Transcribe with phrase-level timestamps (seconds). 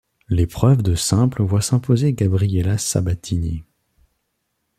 [0.29, 3.61] L'épreuve de simple voit s'imposer Gabriela Sabatini.